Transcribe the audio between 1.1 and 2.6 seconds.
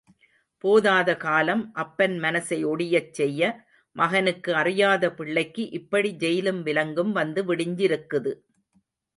காலம், அப்பன் மனசை